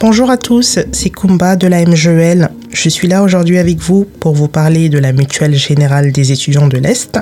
Bonjour 0.00 0.30
à 0.30 0.38
tous, 0.38 0.78
c'est 0.92 1.10
Kumba 1.10 1.56
de 1.56 1.66
la 1.66 1.84
MGEL. 1.84 2.48
Je 2.72 2.88
suis 2.88 3.06
là 3.06 3.22
aujourd'hui 3.22 3.58
avec 3.58 3.76
vous 3.80 4.06
pour 4.18 4.34
vous 4.34 4.48
parler 4.48 4.88
de 4.88 4.98
la 4.98 5.12
Mutuelle 5.12 5.54
Générale 5.54 6.10
des 6.10 6.32
étudiants 6.32 6.68
de 6.68 6.78
l'Est, 6.78 7.18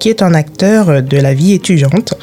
qui 0.00 0.08
est 0.08 0.22
un 0.22 0.34
acteur 0.34 1.00
de 1.00 1.16
la 1.16 1.34
vie 1.34 1.52
étudiante. 1.52 2.14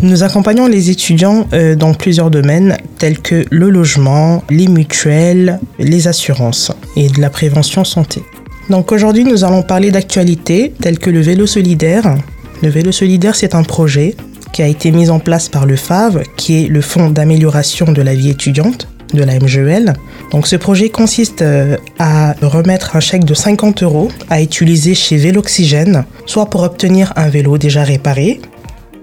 Nous 0.00 0.22
accompagnons 0.22 0.66
les 0.66 0.90
étudiants 0.90 1.48
euh, 1.54 1.76
dans 1.76 1.94
plusieurs 1.94 2.30
domaines 2.30 2.76
tels 2.98 3.20
que 3.20 3.46
le 3.50 3.70
logement, 3.70 4.44
les 4.50 4.68
mutuelles, 4.68 5.60
les 5.78 6.06
assurances 6.06 6.70
et 6.94 7.08
de 7.08 7.22
la 7.22 7.30
prévention 7.30 7.84
santé. 7.84 8.22
Donc 8.68 8.92
aujourd'hui, 8.92 9.24
nous 9.24 9.44
allons 9.44 9.62
parler 9.62 9.90
d'actualités 9.90 10.74
telles 10.78 10.98
que 10.98 11.08
le 11.08 11.22
vélo 11.22 11.46
solidaire. 11.46 12.18
Le 12.62 12.68
vélo 12.68 12.92
solidaire, 12.92 13.34
c'est 13.34 13.54
un 13.54 13.62
projet 13.62 14.14
qui 14.58 14.62
a 14.64 14.66
été 14.66 14.90
mis 14.90 15.08
en 15.08 15.20
place 15.20 15.48
par 15.48 15.66
le 15.66 15.76
FAV, 15.76 16.24
qui 16.36 16.64
est 16.64 16.66
le 16.66 16.80
Fonds 16.80 17.10
d'amélioration 17.10 17.92
de 17.92 18.02
la 18.02 18.12
vie 18.12 18.30
étudiante 18.30 18.88
de 19.14 19.22
la 19.22 19.38
MGEL. 19.38 19.92
Donc 20.32 20.48
ce 20.48 20.56
projet 20.56 20.88
consiste 20.88 21.42
euh, 21.42 21.76
à 22.00 22.34
remettre 22.42 22.96
un 22.96 22.98
chèque 22.98 23.24
de 23.24 23.34
50 23.34 23.84
euros 23.84 24.08
à 24.28 24.42
utiliser 24.42 24.96
chez 24.96 25.16
Véloxygène, 25.16 26.04
soit 26.26 26.50
pour 26.50 26.64
obtenir 26.64 27.12
un 27.14 27.28
vélo 27.28 27.56
déjà 27.56 27.84
réparé, 27.84 28.40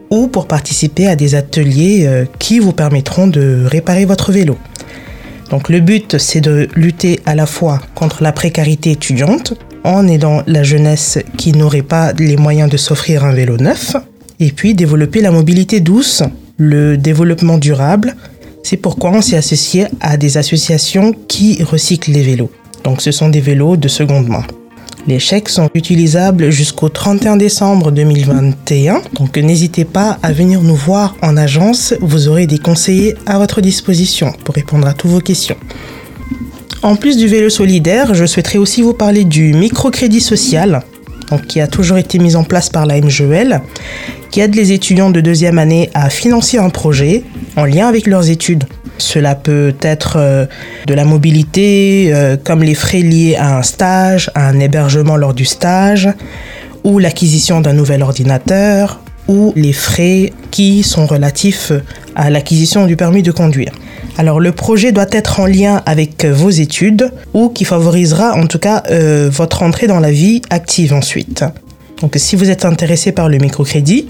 ou 0.09 0.27
pour 0.27 0.45
participer 0.45 1.07
à 1.07 1.15
des 1.15 1.35
ateliers 1.35 2.03
euh, 2.05 2.25
qui 2.37 2.59
vous 2.59 2.73
permettront 2.73 3.27
de 3.27 3.63
réparer 3.65 4.03
votre 4.03 4.33
vélo. 4.33 4.57
Donc 5.51 5.69
le 5.69 5.79
but, 5.79 6.17
c'est 6.17 6.41
de 6.41 6.67
lutter 6.75 7.21
à 7.25 7.33
la 7.33 7.45
fois 7.45 7.79
contre 7.95 8.23
la 8.23 8.33
précarité 8.33 8.91
étudiante 8.91 9.53
en 9.85 10.05
aidant 10.05 10.41
la 10.47 10.63
jeunesse 10.63 11.17
qui 11.37 11.53
n'aurait 11.53 11.81
pas 11.81 12.11
les 12.11 12.35
moyens 12.35 12.69
de 12.69 12.75
s'offrir 12.75 13.23
un 13.23 13.31
vélo 13.31 13.55
neuf, 13.55 13.95
et 14.39 14.51
puis 14.51 14.73
développer 14.73 15.21
la 15.21 15.31
mobilité 15.31 15.79
douce, 15.79 16.23
le 16.57 16.97
développement 16.97 17.57
durable. 17.57 18.15
C'est 18.63 18.77
pourquoi 18.77 19.11
on 19.11 19.21
s'est 19.21 19.37
associé 19.37 19.85
à 20.01 20.17
des 20.17 20.37
associations 20.37 21.13
qui 21.27 21.61
recyclent 21.63 22.11
les 22.11 22.23
vélos. 22.23 22.51
Donc 22.83 23.01
ce 23.01 23.11
sont 23.11 23.29
des 23.29 23.41
vélos 23.41 23.77
de 23.77 23.87
seconde 23.87 24.27
main. 24.27 24.43
Les 25.07 25.19
chèques 25.19 25.49
sont 25.49 25.69
utilisables 25.75 26.49
jusqu'au 26.49 26.89
31 26.89 27.37
décembre 27.37 27.91
2021, 27.91 29.03
donc 29.13 29.37
n'hésitez 29.37 29.85
pas 29.85 30.17
à 30.23 30.31
venir 30.31 30.63
nous 30.63 30.75
voir 30.75 31.15
en 31.21 31.37
agence, 31.37 31.93
vous 32.01 32.27
aurez 32.27 32.47
des 32.47 32.57
conseillers 32.57 33.13
à 33.27 33.37
votre 33.37 33.61
disposition 33.61 34.33
pour 34.43 34.55
répondre 34.55 34.87
à 34.87 34.93
toutes 34.93 35.11
vos 35.11 35.19
questions. 35.19 35.57
En 36.81 36.95
plus 36.95 37.17
du 37.17 37.27
vélo 37.27 37.51
solidaire, 37.51 38.15
je 38.15 38.25
souhaiterais 38.25 38.57
aussi 38.57 38.81
vous 38.81 38.93
parler 38.93 39.25
du 39.25 39.53
microcrédit 39.53 40.21
social, 40.21 40.81
donc 41.29 41.47
qui 41.47 41.61
a 41.61 41.67
toujours 41.67 41.97
été 41.97 42.19
mis 42.19 42.35
en 42.35 42.43
place 42.43 42.69
par 42.69 42.85
la 42.85 42.99
MGEL, 42.99 43.61
qui 44.31 44.41
aide 44.41 44.55
les 44.55 44.71
étudiants 44.71 45.09
de 45.09 45.21
deuxième 45.21 45.59
année 45.59 45.89
à 45.93 46.09
financer 46.09 46.57
un 46.57 46.69
projet 46.69 47.23
en 47.55 47.65
lien 47.65 47.87
avec 47.87 48.07
leurs 48.07 48.29
études. 48.29 48.65
Cela 48.97 49.35
peut 49.35 49.75
être 49.81 50.15
euh, 50.17 50.45
de 50.87 50.93
la 50.93 51.03
mobilité, 51.03 52.11
euh, 52.13 52.37
comme 52.41 52.63
les 52.63 52.75
frais 52.75 53.01
liés 53.01 53.35
à 53.37 53.57
un 53.57 53.63
stage, 53.63 54.31
à 54.35 54.47
un 54.47 54.59
hébergement 54.59 55.17
lors 55.17 55.33
du 55.33 55.45
stage, 55.45 56.09
ou 56.83 56.99
l'acquisition 56.99 57.61
d'un 57.61 57.73
nouvel 57.73 58.03
ordinateur, 58.03 59.01
ou 59.27 59.51
les 59.55 59.73
frais 59.73 60.31
qui 60.51 60.83
sont 60.83 61.05
relatifs 61.05 61.71
à 62.15 62.29
l'acquisition 62.29 62.85
du 62.85 62.95
permis 62.95 63.23
de 63.23 63.31
conduire. 63.31 63.71
Alors 64.17 64.39
le 64.39 64.51
projet 64.51 64.91
doit 64.91 65.07
être 65.11 65.39
en 65.39 65.45
lien 65.45 65.81
avec 65.85 66.25
vos 66.25 66.49
études 66.49 67.11
ou 67.33 67.49
qui 67.49 67.65
favorisera 67.65 68.33
en 68.33 68.47
tout 68.47 68.59
cas 68.59 68.83
euh, 68.89 69.29
votre 69.31 69.63
entrée 69.63 69.87
dans 69.87 69.99
la 69.99 70.11
vie 70.11 70.41
active 70.49 70.93
ensuite. 70.93 71.43
Donc 72.01 72.13
si 72.17 72.35
vous 72.35 72.49
êtes 72.49 72.65
intéressé 72.65 73.11
par 73.11 73.29
le 73.29 73.37
microcrédit, 73.37 74.07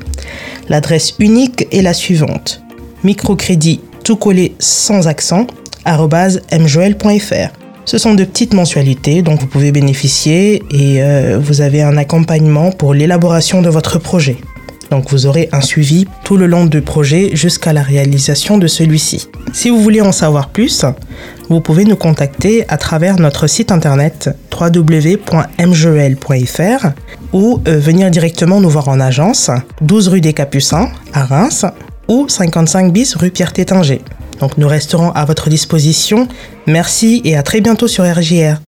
l'adresse 0.70 1.16
unique 1.20 1.68
est 1.72 1.82
la 1.82 1.94
suivante. 1.94 2.62
Microcrédit 3.04 3.82
tout 4.04 4.16
collé 4.16 4.56
sans 4.60 5.08
accent, 5.08 5.48
mjoel.fr. 5.86 7.50
Ce 7.86 8.00
sont 8.00 8.16
de 8.16 8.24
petites 8.24 8.54
mensualités 8.54 9.22
dont 9.22 9.36
vous 9.36 9.46
pouvez 9.46 9.72
bénéficier 9.72 10.64
et 10.72 11.04
euh, 11.04 11.40
vous 11.40 11.62
avez 11.62 11.84
un 11.84 11.98
accompagnement 11.98 12.72
pour 12.72 12.96
l'élaboration 12.96 13.62
de 13.62 13.70
votre 13.70 14.00
projet. 14.00 14.38
Donc 14.92 15.12
vous 15.12 15.26
aurez 15.26 15.50
un 15.52 15.62
suivi 15.62 16.06
tout 16.24 16.38
le 16.38 16.48
long 16.48 16.66
du 16.66 16.82
projet 16.82 17.36
jusqu'à 17.36 17.74
la 17.74 17.82
réalisation 17.82 18.58
de 18.58 18.68
celui-ci. 18.68 19.28
Si 19.54 19.70
vous 19.70 19.82
voulez 19.82 20.02
en 20.02 20.12
savoir 20.12 20.50
plus, 20.50 20.86
vous 21.50 21.62
pouvez 21.62 21.86
nous 21.86 21.96
contacter 21.96 22.66
à 22.70 22.78
travers 22.78 23.20
notre 23.20 23.48
site 23.48 23.72
internet 23.72 24.30
www.mgel.fr 24.52 25.28
ou 27.34 27.62
euh, 27.68 27.78
venir 27.78 28.10
directement 28.10 28.62
nous 28.62 28.70
voir 28.70 28.88
en 28.88 29.00
agence, 29.00 29.52
12 29.82 30.08
rue 30.10 30.22
des 30.22 30.34
Capucins 30.34 30.90
à 31.14 31.26
Reims 31.26 31.66
ou 32.08 32.28
55 32.28 32.94
bis 32.94 33.16
rue 33.16 33.32
Pierre 33.32 33.54
Tétinger. 33.54 34.02
Donc 34.40 34.58
nous 34.58 34.68
resterons 34.68 35.12
à 35.12 35.26
votre 35.26 35.50
disposition. 35.50 36.28
Merci 36.68 37.22
et 37.24 37.36
à 37.36 37.44
très 37.44 37.62
bientôt 37.62 37.88
sur 37.88 38.04
RJR. 38.04 38.65